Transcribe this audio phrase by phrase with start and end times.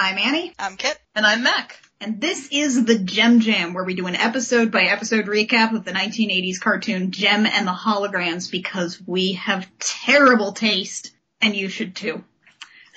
[0.00, 0.52] I'm Annie.
[0.60, 0.96] I'm Kit.
[1.16, 1.76] And I'm Mac.
[2.00, 5.84] And this is the Gem Jam, where we do an episode by episode recap of
[5.84, 11.96] the 1980s cartoon Jem and the Holograms because we have terrible taste, and you should
[11.96, 12.22] too.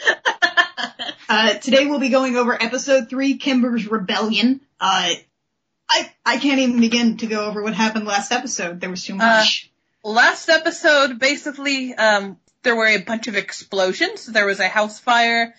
[1.30, 4.62] uh, today we'll be going over episode three, Kimber's Rebellion.
[4.80, 5.10] Uh,
[5.90, 8.80] I, I can't even begin to go over what happened last episode.
[8.80, 9.72] There was too much.
[10.06, 14.28] Uh, last episode, basically, um, there were a bunch of explosions.
[14.28, 15.56] There was a house fire,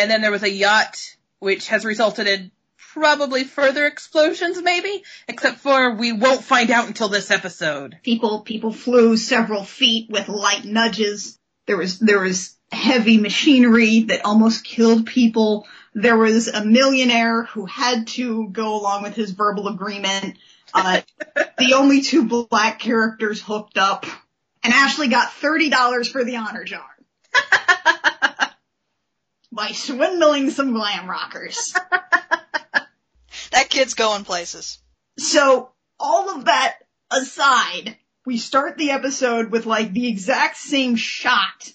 [0.00, 0.98] and then there was a yacht,
[1.38, 2.50] which has resulted in
[2.92, 7.98] probably further explosions, maybe, except for we won't find out until this episode.
[8.02, 11.38] People, people flew several feet with light nudges.
[11.66, 15.66] There was, there was heavy machinery that almost killed people.
[15.94, 20.36] There was a millionaire who had to go along with his verbal agreement.
[20.74, 21.00] Uh,
[21.58, 24.06] the only two black characters hooked up.
[24.64, 26.86] And Ashley got $30 for the honor jar.
[29.52, 31.74] by swindling some glam rockers.
[33.50, 34.78] that kid's going places.
[35.18, 36.78] So, all of that
[37.10, 41.70] aside, we start the episode with like the exact same shot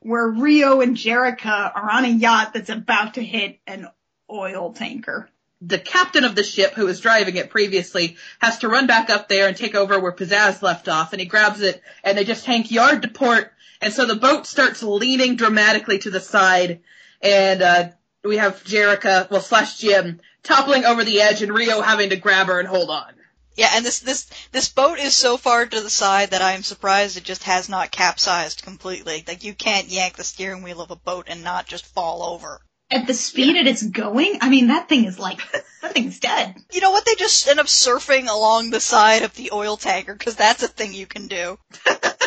[0.00, 3.88] where Rio and Jerrica are on a yacht that's about to hit an
[4.30, 5.28] oil tanker.
[5.60, 9.28] The captain of the ship who was driving it previously has to run back up
[9.28, 12.46] there and take over where Pizzazz left off and he grabs it and they just
[12.46, 16.80] hank yard to port and so the boat starts leaning dramatically to the side
[17.20, 17.88] and, uh,
[18.24, 22.48] we have Jerrica, well slash Jem, toppling over the edge and Rio having to grab
[22.48, 23.14] her and hold on.
[23.58, 26.62] Yeah, and this this this boat is so far to the side that I am
[26.62, 29.24] surprised it just has not capsized completely.
[29.26, 32.60] Like you can't yank the steering wheel of a boat and not just fall over.
[32.90, 33.64] At the speed yeah.
[33.64, 35.40] that it's going, I mean that thing is like
[35.82, 36.54] that thing's dead.
[36.72, 37.04] You know what?
[37.04, 40.68] They just end up surfing along the side of the oil tanker because that's a
[40.68, 41.58] thing you can do.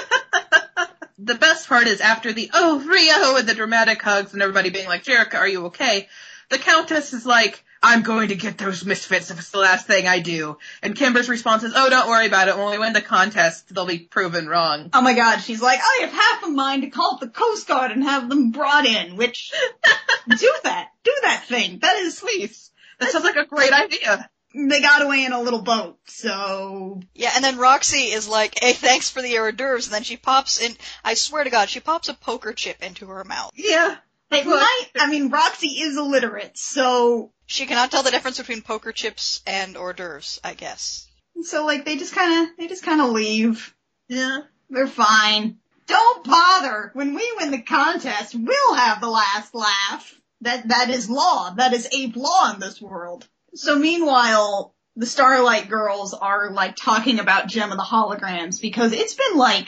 [1.23, 4.87] the best part is after the oh Rio and the dramatic hugs and everybody being
[4.87, 6.07] like Jerrica, are you okay?
[6.49, 10.07] The Countess is like I'm going to get those misfits if it's the last thing
[10.07, 10.57] I do.
[10.83, 12.55] And Kimber's response is, oh, don't worry about it.
[12.55, 14.91] When we win the contest, they'll be proven wrong.
[14.93, 17.91] Oh my god, she's like, I have half a mind to call the Coast Guard
[17.91, 19.51] and have them brought in, which,
[20.29, 20.89] do that.
[21.03, 21.79] Do that thing.
[21.79, 22.69] That is, please.
[22.99, 24.29] That sounds like a great idea.
[24.53, 27.01] They got away in a little boat, so.
[27.13, 30.17] Yeah, and then Roxy is like, hey, thanks for the hors d'oeuvres, and then she
[30.17, 33.51] pops in, I swear to god, she pops a poker chip into her mouth.
[33.55, 33.95] Yeah.
[34.29, 38.93] They might, I mean, Roxy is illiterate, so she cannot tell the difference between poker
[38.93, 41.05] chips and hors d'oeuvres, I guess.
[41.43, 43.75] So like they just kind of they just kind of leave.
[44.07, 45.57] Yeah, they're fine.
[45.87, 46.91] Don't bother.
[46.93, 50.13] When we win the contest, we'll have the last laugh.
[50.41, 51.53] That that is law.
[51.57, 53.27] That is ape law in this world.
[53.53, 59.15] So meanwhile, the Starlight Girls are like talking about Jem of the Holograms because it's
[59.15, 59.67] been like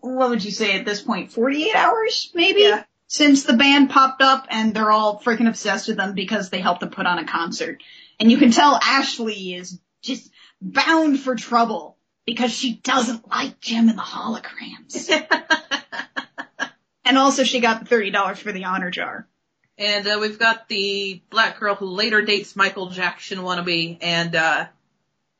[0.00, 2.60] what would you say at this 48 hours, maybe?
[2.60, 6.60] Yeah since the band popped up and they're all freaking obsessed with them because they
[6.60, 7.82] helped them put on a concert.
[8.18, 10.30] And you can tell Ashley is just
[10.60, 15.08] bound for trouble because she doesn't like Jem and the holograms.
[17.04, 19.28] and also she got the $30 for the honor jar.
[19.78, 24.66] And uh, we've got the black girl who later dates Michael Jackson wannabe and uh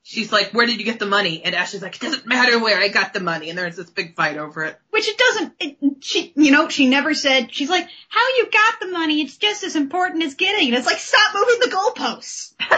[0.07, 1.43] she's like, where did you get the money?
[1.45, 3.51] And Ashley's like, it doesn't matter where I got the money.
[3.51, 4.79] And there's this big fight over it.
[4.91, 8.81] Which it doesn't, it, she, you know, she never said, she's like, how you got
[8.81, 10.75] the money, it's just as important as getting it.
[10.75, 12.55] It's like, stop moving the goalposts.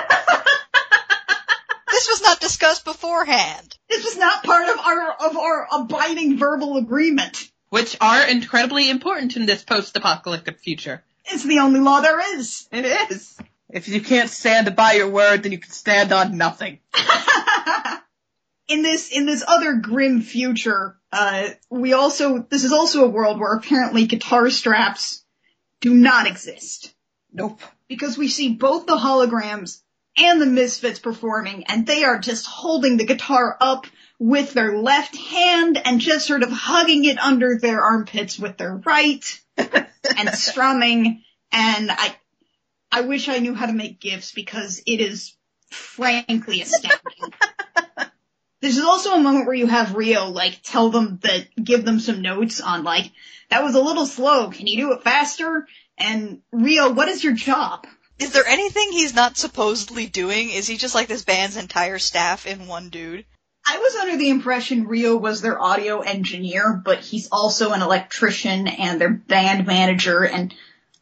[1.90, 3.76] this was not discussed beforehand.
[3.90, 7.50] This was not part of our, of our abiding verbal agreement.
[7.68, 11.04] Which are incredibly important in this post-apocalyptic future.
[11.30, 12.68] It's the only law there is.
[12.72, 13.36] It is.
[13.68, 16.78] If you can't stand by your word, then you can stand on nothing.
[18.68, 23.38] in this in this other grim future, uh, we also this is also a world
[23.38, 25.24] where apparently guitar straps
[25.80, 26.94] do not exist.
[27.32, 27.60] Nope.
[27.88, 29.82] Because we see both the holograms
[30.16, 33.86] and the misfits performing, and they are just holding the guitar up
[34.18, 38.74] with their left hand and just sort of hugging it under their armpits with their
[38.74, 41.22] right and strumming.
[41.52, 42.16] And I
[42.90, 45.36] I wish I knew how to make gifs because it is
[45.70, 47.32] frankly astounding.
[48.60, 52.00] This is also a moment where you have Rio like tell them that give them
[52.00, 53.12] some notes on like
[53.50, 54.50] that was a little slow.
[54.50, 55.68] Can you do it faster?
[55.96, 57.86] And Rio, what is your job?
[58.18, 60.50] Is there anything he's not supposedly doing?
[60.50, 63.24] Is he just like this band's entire staff in one dude?
[63.70, 68.66] I was under the impression Rio was their audio engineer, but he's also an electrician
[68.66, 70.24] and their band manager.
[70.24, 70.54] And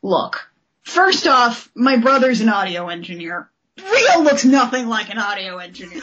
[0.02, 0.50] look,
[0.82, 3.48] first off, my brother's an audio engineer.
[3.78, 6.02] Rio looks nothing like an audio engineer.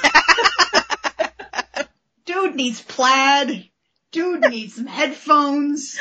[2.25, 3.69] Dude needs plaid.
[4.13, 5.99] Dude needs some headphones.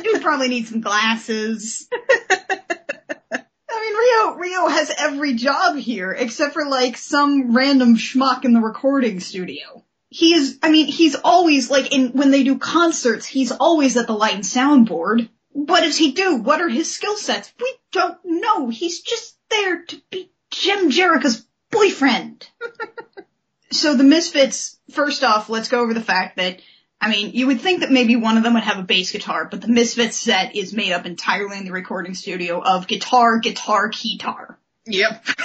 [0.00, 1.88] Dude probably needs some glasses.
[1.92, 3.40] I
[3.80, 8.60] mean, Rio Rio has every job here except for like some random schmuck in the
[8.60, 9.83] recording studio.
[10.14, 14.06] He is, I mean, he's always like in when they do concerts, he's always at
[14.06, 15.28] the light and sound board.
[15.50, 16.36] What does he do?
[16.36, 17.52] What are his skill sets?
[17.60, 18.68] We don't know.
[18.68, 22.48] He's just there to be Jem Jerrica's boyfriend.
[23.72, 26.60] so the Misfits, first off, let's go over the fact that
[27.00, 29.48] I mean, you would think that maybe one of them would have a bass guitar,
[29.50, 33.90] but the Misfits set is made up entirely in the recording studio of guitar, guitar,
[33.90, 34.58] keytar.
[34.86, 35.26] Yep.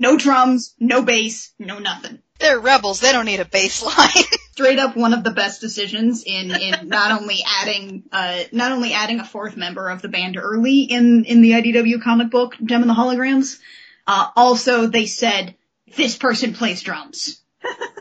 [0.00, 2.22] No drums, no bass, no nothing.
[2.38, 3.00] They're rebels.
[3.00, 4.24] They don't need a bass line.
[4.52, 8.92] Straight up one of the best decisions in, in not only adding, uh, not only
[8.92, 12.82] adding a fourth member of the band early in, in the IDW comic book, Jem
[12.82, 13.58] and the Holograms,
[14.06, 15.54] uh, also they said,
[15.96, 17.40] this person plays drums.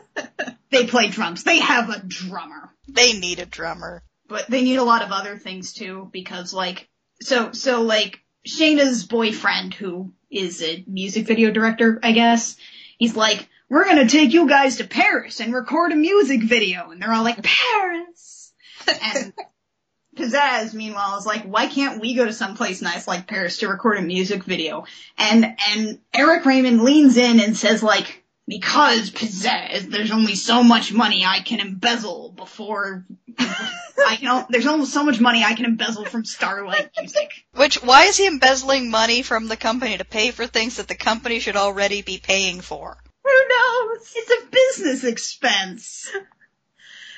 [0.71, 1.43] they play drums.
[1.43, 2.73] They have a drummer.
[2.87, 4.03] they need a drummer.
[4.27, 6.87] but they need a lot of other things too because like
[7.21, 12.55] so so like Shana's boyfriend who is a music video director, I guess,
[12.97, 17.01] he's like, We're gonna take you guys to Paris and record a music video and
[17.01, 18.53] they're all like, Paris
[18.87, 19.33] and
[20.15, 23.97] Pizzazz, meanwhile, is like, why can't we go to someplace nice like Paris to record
[23.97, 24.85] a music video?
[25.17, 30.93] And and Eric Raymond leans in and says like, because Pizzazz, there's only so much
[30.93, 33.05] money I can embezzle before
[33.37, 34.45] I can.
[34.49, 37.29] There's only so much money I can embezzle from Starlight Music.
[37.53, 40.95] Which, why is he embezzling money from the company to pay for things that the
[40.95, 42.97] company should already be paying for?
[43.27, 44.13] Who knows?
[44.15, 46.09] It's a business expense.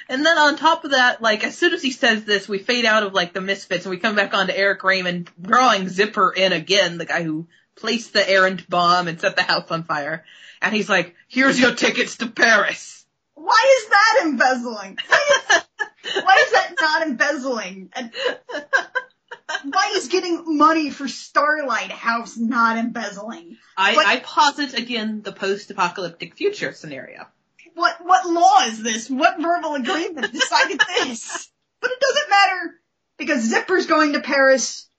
[0.08, 2.86] And then on top of that, like as soon as he says this, we fade
[2.86, 6.52] out of like the misfits and we come back onto Eric Raymond drawing Zipper in
[6.52, 10.26] again, the guy who placed the errant bomb and set the house on fire.
[10.64, 14.98] And he's like, "Here's your tickets to Paris." Why is that embezzling?
[15.08, 15.62] Why is,
[16.24, 17.90] why is that not embezzling?
[17.94, 18.12] And
[19.64, 23.58] why is getting money for Starlight House not embezzling?
[23.78, 27.28] I, What- I posit again the post-apocalyptic future scenario.
[27.76, 29.10] What what law is this?
[29.10, 31.50] What verbal agreement decided this?
[31.82, 32.74] But it doesn't matter
[33.18, 34.90] because Zipper's going to Paris,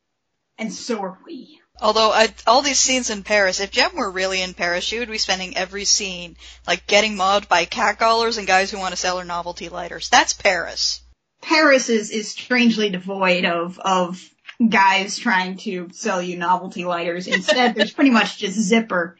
[0.56, 1.60] and so are we.
[1.82, 5.10] Although I, all these scenes in Paris, if Jem were really in Paris, she would
[5.10, 6.36] be spending every scene
[6.66, 10.08] like getting mobbed by catcallers and guys who want to sell her novelty lighters.
[10.10, 11.00] That's Paris.
[11.42, 14.22] Paris is, is strangely devoid of, of
[14.68, 17.26] guys trying to sell you novelty lighters.
[17.26, 19.16] Instead, there's pretty much just Zipper,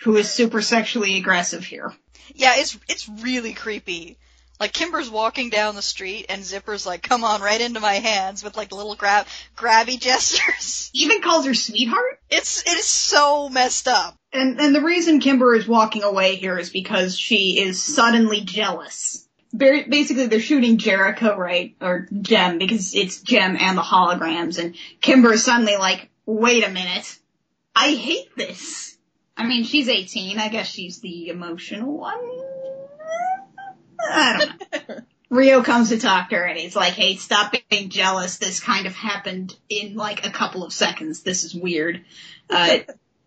[0.00, 1.92] who is super sexually aggressive here.
[2.34, 4.18] Yeah, it's it's really creepy.
[4.58, 8.44] Like Kimber's walking down the street and Zipper's like, "Come on, right into my hands"
[8.44, 9.26] with like little grab
[9.56, 10.90] grabby gestures.
[10.92, 12.20] Even calls her sweetheart.
[12.28, 14.16] It's it is so messed up.
[14.32, 19.26] And, and the reason Kimber is walking away here is because she is suddenly jealous.
[19.52, 21.76] Ba- Basically, they're shooting Jerrica, right?
[21.80, 26.70] Or Jem, because it's Jem and the holograms, and Kimber is suddenly like, wait a
[26.70, 27.18] minute.
[27.74, 28.96] I hate this.
[29.36, 30.38] I mean, she's 18.
[30.38, 32.18] I guess she's the emotional one.
[34.10, 35.00] I don't know.
[35.30, 38.38] Rio comes to talk to her and he's like, hey, stop being jealous.
[38.38, 41.22] This kind of happened in like a couple of seconds.
[41.22, 42.04] This is weird.
[42.50, 42.78] Uh,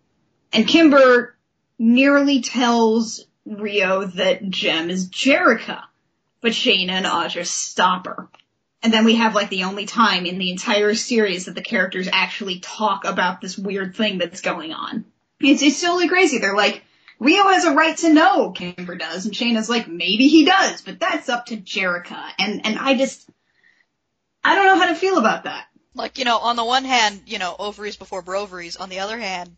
[0.52, 1.34] and Kimber
[1.78, 5.82] nearly tells Rio that Jem is Jerrica,
[6.44, 8.28] but Shana and Audra stop her.
[8.82, 12.06] And then we have like the only time in the entire series that the characters
[12.12, 15.06] actually talk about this weird thing that's going on.
[15.40, 16.36] It's, it's totally crazy.
[16.36, 16.84] They're like,
[17.18, 21.00] Rio has a right to know, Kimber does, and Shana's like, maybe he does, but
[21.00, 22.22] that's up to Jerrica.
[22.38, 23.26] And, and I just,
[24.44, 25.64] I don't know how to feel about that.
[25.94, 28.76] Like, you know, on the one hand, you know, ovaries before broveries.
[28.76, 29.56] On the other hand,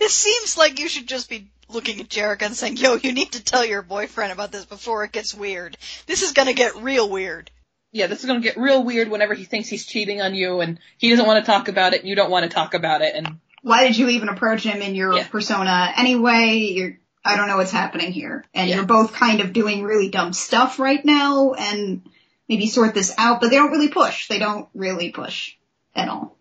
[0.00, 3.32] it seems like you should just be looking at Jerrica and saying, yo, you need
[3.32, 5.76] to tell your boyfriend about this before it gets weird.
[6.06, 7.50] This is gonna get real weird.
[7.92, 10.78] Yeah, this is gonna get real weird whenever he thinks he's cheating on you and
[10.98, 13.14] he doesn't want to talk about it and you don't want to talk about it
[13.14, 15.26] and why did you even approach him in your Yeah.
[15.26, 16.56] persona anyway?
[16.56, 18.44] You're, I don't know what's happening here.
[18.52, 18.76] And Yeah.
[18.76, 22.02] you're both kind of doing really dumb stuff right now and
[22.46, 24.28] maybe sort this out, but they don't really push.
[24.28, 25.54] They don't really push
[25.96, 26.36] at all.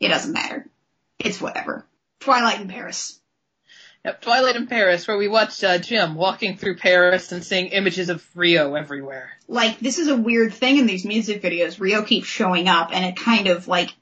[0.00, 0.66] It doesn't matter.
[1.18, 1.86] It's whatever.
[2.20, 3.18] Twilight in Paris.
[4.04, 8.08] Yep, Twilight in Paris, where we watched uh, Jem walking through Paris and seeing images
[8.08, 9.32] of Rio everywhere.
[9.48, 11.80] Like, this is a weird thing in these music videos.
[11.80, 13.94] Rio keeps showing up and it kind of like,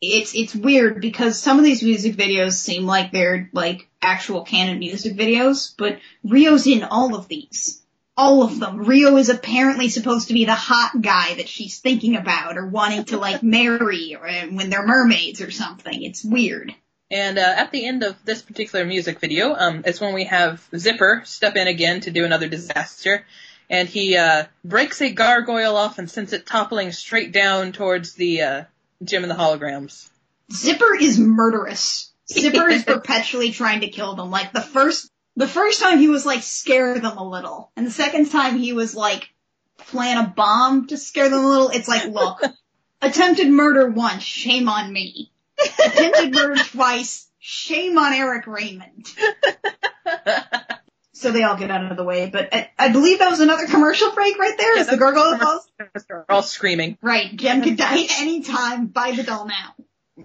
[0.00, 4.78] it's, it's weird because some of these music videos seem like they're like actual canon
[4.78, 7.82] music videos, but Rio's in all of these.
[8.16, 8.78] All of them.
[8.78, 13.04] Rio is apparently supposed to be the hot guy that she's thinking about or wanting
[13.06, 16.02] to like marry or when they're mermaids or something.
[16.02, 16.74] It's weird.
[17.10, 20.66] And uh, at the end of this particular music video, um, is when we have
[20.76, 23.26] Zipper step in again to do another disaster,
[23.68, 28.42] and he uh, breaks a gargoyle off and sends it toppling straight down towards the
[28.42, 28.64] uh,
[29.02, 30.08] Jem and the holograms.
[30.52, 32.12] Zipper is murderous.
[32.28, 34.30] Zipper is perpetually trying to kill them.
[34.30, 37.90] Like the first, the first time he was like scare them a little, and the
[37.90, 39.30] second time he was like
[39.78, 41.68] plant a bomb to scare them a little.
[41.70, 42.40] It's like, look,
[43.02, 45.32] attempted murder once, shame on me.
[45.84, 49.06] Attempted murder twice, shame on Eric Raymond.
[51.20, 53.66] So they all get out of the way, but I, I believe that was another
[53.66, 54.78] commercial break right there.
[54.78, 55.70] Is the gargoyle calls?
[56.08, 56.96] They're all screaming.
[57.02, 58.86] Right, Jem could die at any time.
[58.86, 59.74] Buy the doll now.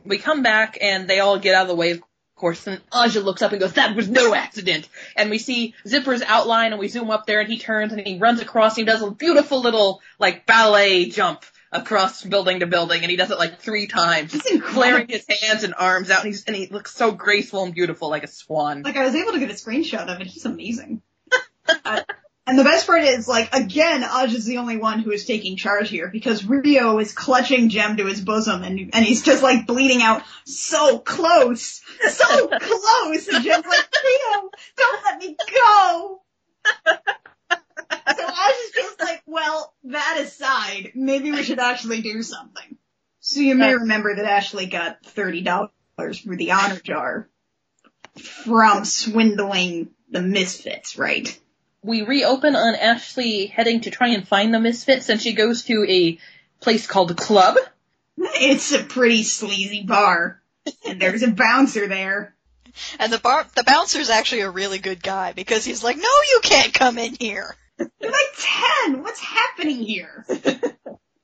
[0.05, 2.01] We come back and they all get out of the way, of
[2.37, 4.87] course, and Aja looks up and goes, that was no accident.
[5.17, 8.17] And we see Zipper's outline and we zoom up there and he turns and he
[8.17, 11.43] runs across and he does a beautiful little, like, ballet jump
[11.75, 14.33] across building to building and he does it like three times.
[14.33, 15.05] It's incredible.
[15.09, 18.23] His hands and arms out and he's, and he looks so graceful and beautiful like
[18.23, 18.83] a swan.
[18.83, 20.27] Like I was able to get a screenshot of it.
[20.27, 21.01] He's amazing.
[21.83, 22.01] Uh,
[22.47, 25.57] and the best part is, like, again, Aj is the only one who is taking
[25.57, 29.65] charge here because Rio is clutching Jem to his bosom and and he's just like
[29.65, 36.21] bleeding out so close, so close, and Jem's like, Rio, don't let me go.
[37.91, 42.77] So Aj is just like, well, that aside, maybe we should actually do something.
[43.19, 47.27] So you may remember that Ashley got thirty dollars for the honor jar
[48.19, 51.37] from swindling the misfits, right?
[51.85, 55.85] we reopen on Ashley heading to try and find the misfits and she goes to
[55.87, 56.17] a
[56.59, 57.57] place called the club.
[58.17, 60.41] It's a pretty sleazy bar,
[60.85, 62.33] and there's a bouncer there.
[62.97, 66.39] And the bar, the bouncer's actually a really good guy because he's like, no, you
[66.41, 67.55] can't come in here.
[67.77, 69.03] You're like ten.
[69.03, 70.25] What's happening here?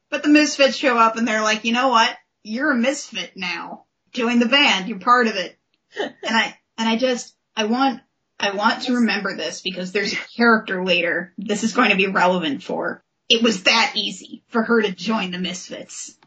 [0.09, 2.15] but the misfits show up, and they're like, you know what?
[2.43, 3.85] You're a misfit now.
[4.11, 4.89] Join the band.
[4.89, 5.57] You're part of it.
[5.97, 8.01] And I and I just I want
[8.39, 12.07] I want to remember this because there's a character later this is going to be
[12.07, 13.03] relevant for.
[13.29, 16.17] It was that easy for her to join the Misfits.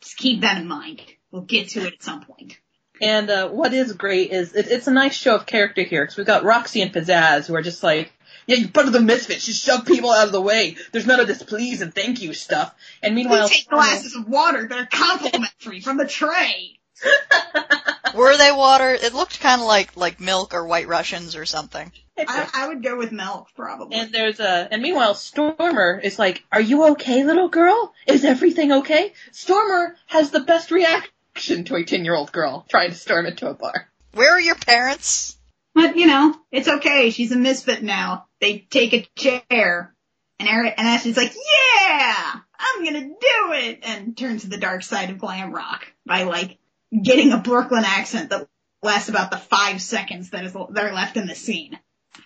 [0.00, 1.02] Just keep that in mind.
[1.30, 2.58] We'll get to it at some point.
[3.00, 6.16] And uh, what is great is it, it's a nice show of character here because
[6.16, 8.12] we've got Roxy and Pizzazz who are just like,
[8.48, 9.46] yeah, you're part of the misfits.
[9.46, 10.76] You shove people out of the way.
[10.90, 12.74] There's none of this please and thank you stuff.
[13.02, 16.80] And We meanwhile, take glasses of water that are complimentary from the tray.
[18.14, 18.90] Were they water?
[18.90, 21.92] It looked kind of like like milk or White Russians or something.
[22.16, 23.96] I, I would go with milk, probably.
[23.96, 27.92] and there's a and meanwhile Stormer is like, "Are you okay, little girl?
[28.06, 32.90] Is everything okay?" Stormer has the best reaction to a ten year old girl trying
[32.90, 33.88] to storm into a bar.
[34.14, 35.36] Where are your parents?
[35.74, 37.10] But you know, it's okay.
[37.10, 38.24] She's a misfit now.
[38.40, 39.94] They take a chair,
[40.38, 44.82] and Eric and Ashley's like, "Yeah, I'm gonna do it," and turns to the dark
[44.82, 46.58] side of glam rock by like
[47.02, 48.48] getting a Brooklyn accent that
[48.82, 51.78] lasts about the five seconds that is that are left in the scene.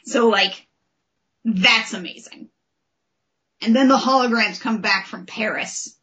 [0.05, 0.67] So like,
[1.45, 2.51] that's amazing.
[3.63, 5.97] And then the holograms come back from Paris,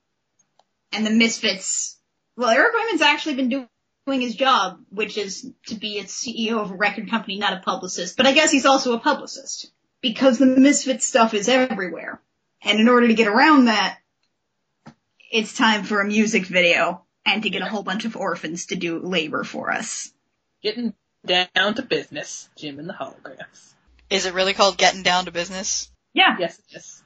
[0.92, 1.98] and the misfits.
[2.36, 3.70] Well, Eric Raymond's actually been doing
[4.08, 7.60] doing his job, which is to be a CEO of a record company, not a
[7.60, 8.18] publicist.
[8.18, 12.22] But I guess he's also a publicist because the misfit stuff is everywhere.
[12.62, 13.98] And in order to get around that,
[15.32, 18.76] it's time for a music video and to get a whole bunch of orphans to
[18.76, 20.12] do labor for us.
[20.64, 20.94] Getting
[21.26, 23.74] down to business, Jem and the holograms.
[24.10, 25.92] Is it really called Getting Down to Business?
[26.14, 27.04] Yeah, Yes, yes.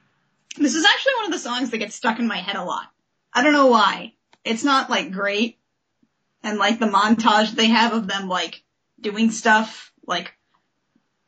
[0.58, 2.86] this is actually one of the songs that gets stuck in my head a lot.
[3.34, 4.14] I don't know why.
[4.46, 5.60] It's not like great.
[6.42, 8.64] And like the montage they have of them like
[9.00, 10.34] doing stuff, like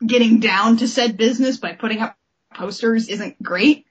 [0.05, 2.17] getting down to said business by putting up
[2.53, 3.85] posters isn't great.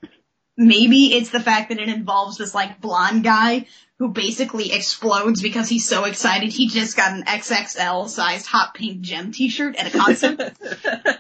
[0.57, 3.67] Maybe it's the fact that it involves this like blonde guy
[3.99, 9.01] who basically explodes because he's so excited he just got an XXL sized hot pink
[9.01, 10.53] Jem t-shirt at a concert.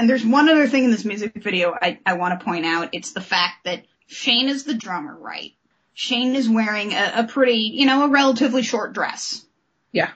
[0.00, 2.88] And there's one other thing in this music video I, I want to point out.
[2.92, 5.52] It's the fact that Shane is the drummer, right?
[5.92, 9.44] Shane is wearing a, a pretty, you know, a relatively short dress.
[9.92, 10.12] yeah.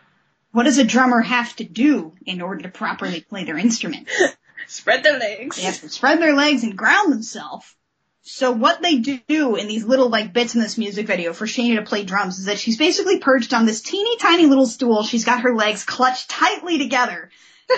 [0.54, 4.08] What does a drummer have to do in order to properly play their instrument?
[4.68, 5.56] Spread their legs.
[5.56, 7.74] They have to spread their legs and ground themselves.
[8.22, 11.74] So what they do in these little like bits in this music video for Shania
[11.80, 15.02] to play drums is that she's basically perched on this teeny tiny little stool.
[15.02, 17.30] She's got her legs clutched tightly together.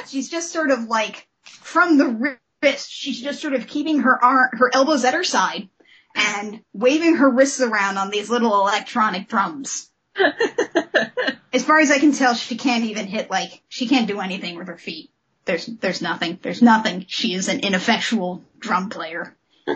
[0.09, 2.93] She's just sort of like from the wrist.
[2.93, 5.71] She's just sort of keeping her arm, her elbows at her side
[6.15, 9.91] and waving her wrists around on these little electronic drums.
[11.53, 14.57] As far as I can tell, she can't even hit like she can't do anything
[14.57, 15.11] with her feet.
[15.45, 16.39] There's there's nothing.
[16.43, 17.07] There's nothing.
[17.09, 19.37] She is an ineffectual drum player.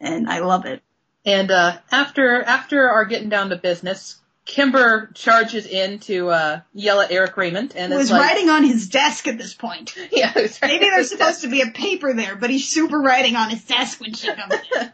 [0.00, 0.82] and I love it.
[1.24, 4.18] And uh, after after our getting down to business,
[4.48, 8.64] Kimber charges in to uh, yell at Eric Raymond and is was like, writing on
[8.64, 9.94] his desk at this point.
[10.10, 10.32] yeah.
[10.62, 14.00] Maybe there's supposed to be a paper there, but he's super writing on his desk
[14.00, 14.92] when she comes in.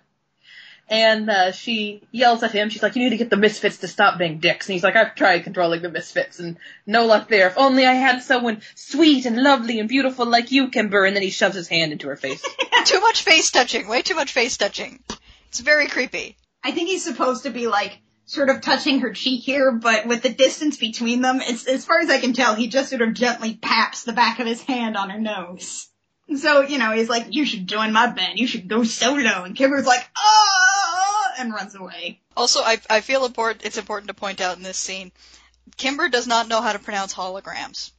[0.88, 2.68] And uh, she yells at him.
[2.68, 4.96] She's like, "You need to get the misfits to stop being dicks." And he's like,
[4.96, 7.48] "I've tried controlling the misfits, and no luck there.
[7.48, 11.22] If only I had someone sweet and lovely and beautiful like you, Kimber." And then
[11.22, 12.44] he shoves his hand into her face.
[12.84, 13.88] too much face touching.
[13.88, 15.00] Way too much face touching.
[15.48, 16.36] It's very creepy.
[16.62, 20.22] I think he's supposed to be like sort of touching her cheek here, but with
[20.22, 23.14] the distance between them, it's as far as I can tell, he just sort of
[23.14, 25.88] gently paps the back of his hand on her nose.
[26.36, 29.54] So, you know, he's like, you should join my band, you should go solo, and
[29.54, 32.20] Kimber's like, ah, and runs away.
[32.36, 35.12] Also, I, I feel important, it's important to point out in this scene,
[35.76, 37.92] Kimber does not know how to pronounce holograms.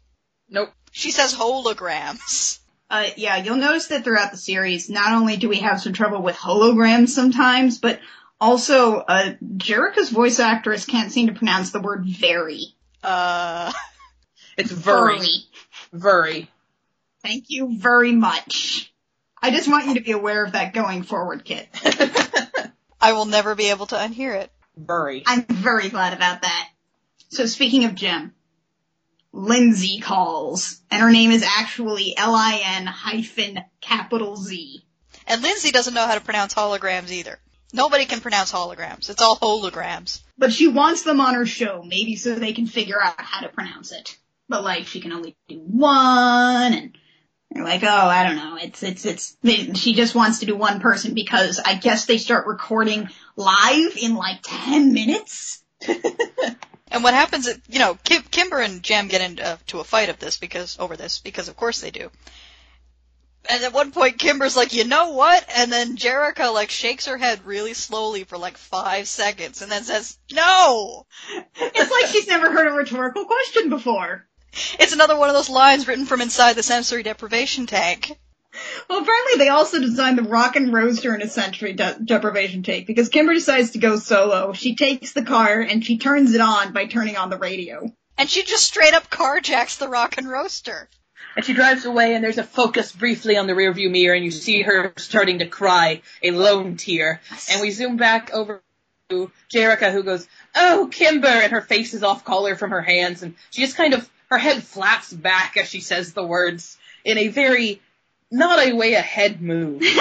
[0.49, 0.71] Nope.
[0.91, 2.59] She says holograms.
[2.89, 6.21] Uh, yeah, you'll notice that throughout the series, not only do we have some trouble
[6.21, 7.99] with holograms sometimes, but
[8.41, 12.75] also, uh, Jerrica's voice actress can't seem to pronounce the word very.
[13.03, 13.71] Uh,
[14.57, 15.27] It's very,
[15.91, 16.49] very.
[17.25, 18.93] Thank you very much.
[19.41, 21.67] I just want you to be aware of that going forward, Kit.
[23.01, 24.51] I will never be able to unhear it.
[24.77, 25.23] very.
[25.25, 26.69] I'm very glad about that.
[27.29, 28.35] So speaking of Jem,
[29.33, 34.85] Lindsay calls, and her name is actually L-I-N hyphen capital Z.
[35.25, 37.39] And Lindsay doesn't know how to pronounce holograms either.
[37.73, 39.09] Nobody can pronounce holograms.
[39.09, 40.21] It's all holograms.
[40.37, 43.49] But she wants them on her show, maybe so they can figure out how to
[43.49, 44.15] pronounce it.
[44.47, 46.97] But like, she can only do one, and
[47.55, 50.55] they're like, oh, I don't know, it's, it's, it's, they, she just wants to do
[50.55, 55.63] one person because I guess they start recording live in like 10 minutes.
[56.95, 60.07] And what happens, is, you know, Kim, Kimber and Jam get into to a fight
[60.09, 62.09] of this because over this because of course they do.
[63.49, 65.45] And at one point, Kimber's like, you know what?
[65.55, 69.83] And then Jerrica like shakes her head really slowly for like five seconds, and then
[69.83, 71.05] says, "No."
[71.55, 74.25] It's like she's never heard a rhetorical question before.
[74.79, 78.17] It's another one of those lines written from inside the sensory deprivation tank.
[78.89, 83.09] Well, apparently they also designed the Rockin' Roadster in a sensory de- deprivation tank because
[83.09, 84.53] Kimber decides to go solo.
[84.53, 87.91] She takes the car and she turns it on by turning on the radio.
[88.17, 90.87] And she just straight up carjacks the Rockin' Roadster.
[91.35, 94.31] And she drives away, and there's a focus briefly on the rearview mirror, and you
[94.31, 97.19] see her starting to cry, a lone tear.
[97.51, 98.63] And we zoom back over
[99.09, 103.21] to Jerrica, who goes, "Oh, Kimber!" and her face is off color from her hands,
[103.21, 107.17] and she just kind of her head flaps back as she says the words in
[107.17, 107.81] a very
[108.31, 109.83] not a way ahead move.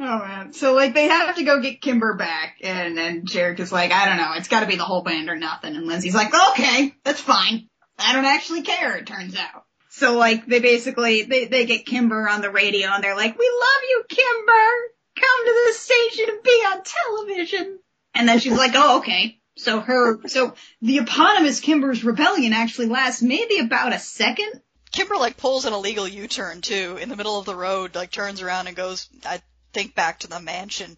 [0.00, 0.52] Oh man.
[0.52, 4.06] So like they have to go get Kimber back and and Jarek is like, I
[4.06, 5.76] don't know, it's gotta be the whole band or nothing.
[5.76, 7.68] And Lindsay's like, okay, that's fine.
[7.98, 9.64] I don't actually care, it turns out.
[9.88, 13.48] So like they basically they, they get Kimber on the radio and they're like, We
[13.48, 14.70] love you, Kimber!
[15.16, 17.78] Come to the station and be on television.
[18.14, 19.38] And then she's like, Oh, okay.
[19.56, 24.60] So her so the eponymous Kimber's rebellion actually lasts maybe about a second.
[24.90, 28.42] Kimber like pulls an illegal U-turn too in the middle of the road, like turns
[28.42, 29.40] around and goes, I
[29.72, 30.96] think back to the mansion.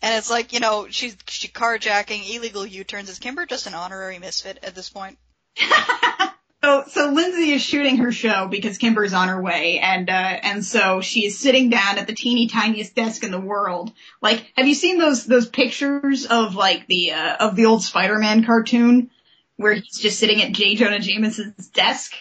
[0.00, 3.08] And it's like, you know, she's she carjacking, illegal U-turns.
[3.08, 5.18] Is Kimber just an honorary misfit at this point?
[6.62, 10.64] So, so Lindsay is shooting her show because Kimber's on her way, and uh, and
[10.64, 13.92] so she is sitting down at the teeny tiniest desk in the world.
[14.20, 18.44] Like, have you seen those those pictures of like the uh, of the old Spider-Man
[18.44, 19.10] cartoon
[19.56, 20.74] where he's just sitting at J.
[20.74, 22.14] Jonah Jameson's desk,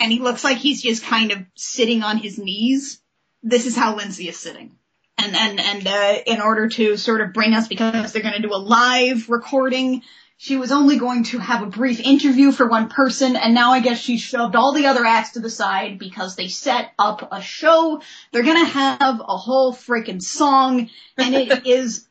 [0.00, 3.00] and he looks like he's just kind of sitting on his knees?
[3.44, 4.76] This is how Lindsay is sitting.
[5.18, 8.42] And and and uh, in order to sort of bring us because they're going to
[8.42, 10.02] do a live recording
[10.42, 13.78] she was only going to have a brief interview for one person, and now I
[13.78, 17.40] guess she shoved all the other acts to the side because they set up a
[17.40, 18.02] show.
[18.32, 22.08] They're gonna have a whole freaking song, and it is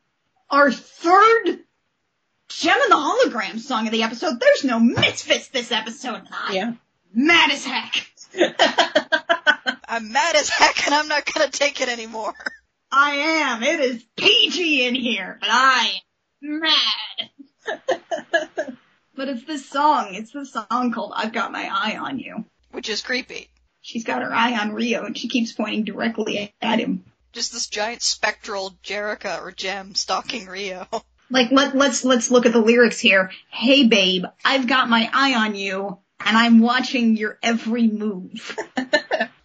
[0.49, 1.59] our third
[2.47, 4.39] Jem and the Hologram song of the episode.
[4.39, 6.21] There's no misfits this episode,
[6.53, 6.75] yeah.
[7.13, 8.07] mad as heck.
[9.89, 12.33] I'm mad as heck and I'm not gonna take it anymore.
[12.89, 13.61] I am.
[13.61, 15.99] It is PG in here, but I
[16.41, 17.29] am mad.
[19.15, 20.15] but it's this song.
[20.15, 22.45] It's the song called I've Got My Eye on You.
[22.71, 23.49] Which is creepy.
[23.81, 27.03] She's got her eye on Rio and she keeps pointing directly at him.
[27.33, 30.87] Just this giant spectral Jerrica or Jem stalking Rio.
[31.33, 33.31] Like let let's let's look at the lyrics here.
[33.49, 38.57] Hey babe, I've got my eye on you and I'm watching your every move.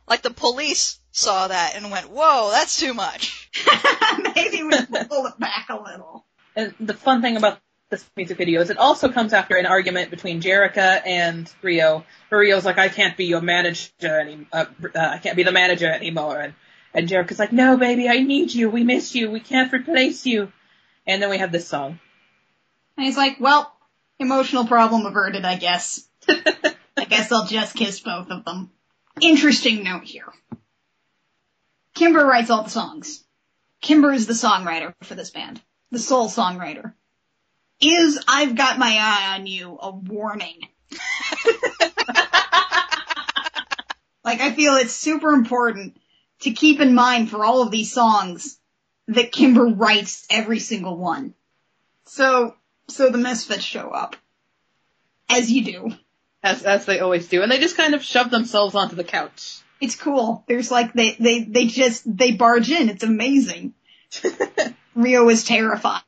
[0.09, 3.51] Like the police saw that and went, whoa, that's too much.
[4.37, 6.25] Maybe we should pull it back a little.
[6.55, 10.11] And the fun thing about this music video is it also comes after an argument
[10.11, 12.05] between Jerrica and Rio.
[12.31, 15.91] Rio's like, I can't be your manager any, uh, uh, I can't be the manager
[15.91, 16.41] anymore.
[16.41, 16.55] And,
[16.93, 18.71] and Jerrica's like, no baby, I need you.
[18.71, 19.31] We miss you.
[19.31, 20.51] We can't replace you.
[21.07, 22.01] And then we have this song.
[22.97, 23.73] And he's like, well,
[24.19, 26.09] emotional problem averted, I guess.
[26.29, 28.71] I guess I'll just kiss both of them.
[29.21, 30.33] Interesting note here.
[31.95, 33.23] Kimber writes all the songs.
[33.81, 35.61] Kimber is the songwriter for this band,
[35.93, 36.95] the sole songwriter.
[37.81, 40.61] Is I've got my eye on you a warning?
[44.25, 45.97] like I feel it's super important
[46.41, 48.59] to keep in mind for all of these songs
[49.09, 51.35] that Kimber writes every single one.
[52.07, 52.57] So,
[52.89, 54.17] so the Misfits show up.
[55.29, 55.93] As you do.
[56.43, 57.43] As, as they always do.
[57.43, 59.61] And they just kind of shove themselves onto the couch.
[59.81, 60.45] It's cool.
[60.49, 62.89] There's like, they, they, they just, they barge in.
[62.89, 63.75] It's amazing.
[64.95, 66.03] Rio is terrified.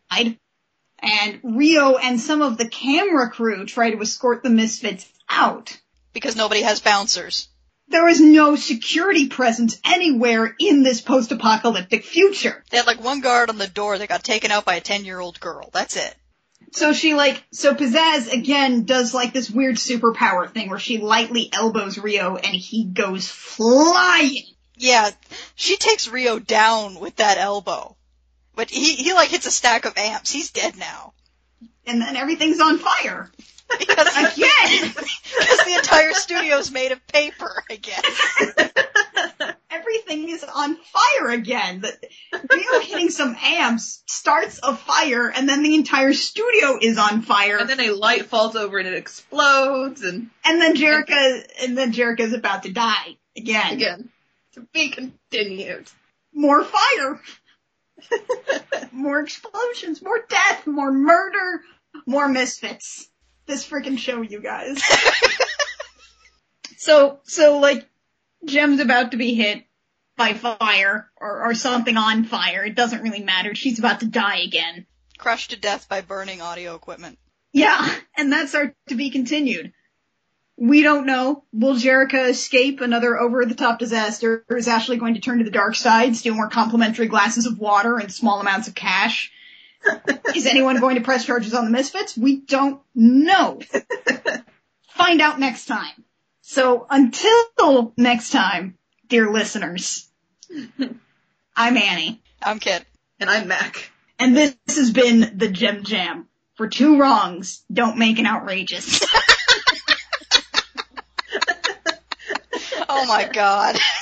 [1.08, 5.78] And Rio and some of the camera crew try to escort the Misfits out.
[6.12, 7.48] Because nobody has bouncers.
[7.88, 12.62] There is no security presence anywhere in this post-apocalyptic future.
[12.70, 15.06] They had like one guard on the door that got taken out by a 10
[15.06, 15.70] year old girl.
[15.72, 16.14] That's it.
[16.72, 21.48] So she like, so Pizzazz again does like this weird superpower thing where she lightly
[21.50, 24.42] elbows Rio and he goes flying.
[24.76, 25.10] Yeah,
[25.54, 27.96] she takes Rio down with that elbow.
[28.58, 30.32] But he, he like hits a stack of amps.
[30.32, 31.12] He's dead now.
[31.86, 33.30] And then everything's on fire.
[33.78, 34.94] Because, Again!
[34.94, 39.52] because the entire studio's made of paper, I guess.
[39.70, 41.82] Everything is on fire again.
[41.82, 41.94] The,
[42.50, 47.58] Rio hitting some amps starts a fire and then the entire studio is on fire.
[47.58, 51.92] And then a light falls over and it explodes and And then Jerrica, and then
[51.92, 53.74] Jerrica's about to die again.
[53.74, 54.08] again,
[54.54, 55.90] to be continued.
[56.32, 57.20] More fire.
[58.92, 61.62] more explosions, more death, more murder,
[62.06, 63.08] more misfits.
[63.46, 64.82] This freaking show, you guys.
[66.76, 67.88] so, so like,
[68.44, 69.64] Jem's about to be hit
[70.16, 72.64] by fire or, or something on fire.
[72.64, 73.54] It doesn't really matter.
[73.54, 74.86] She's about to die again.
[75.16, 77.18] Crushed to death by burning audio equipment.
[77.52, 79.72] Yeah, and that's our to be continued.
[80.60, 81.44] We don't know.
[81.52, 84.44] Will Jerrica escape another over the top disaster?
[84.50, 87.60] Or is Ashley going to turn to the dark side, steal more complimentary glasses of
[87.60, 89.30] water and small amounts of cash?
[90.34, 92.16] is anyone going to press charges on the Misfits?
[92.16, 93.60] We don't know.
[94.90, 96.04] Find out next time.
[96.40, 100.08] So until next time, dear listeners,
[101.56, 102.84] I'm Annie, I'm Kit.
[103.20, 103.90] And I'm Mac.
[104.18, 106.26] and this has been the Gem Jam.
[106.56, 109.04] For two wrongs, don't make an outrageous.
[113.00, 113.78] Oh my god.